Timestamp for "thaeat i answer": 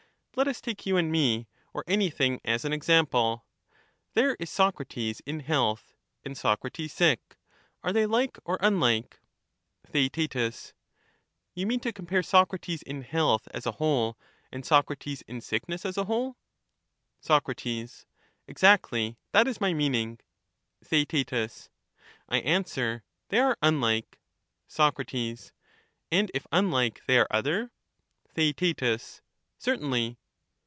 20.81-23.03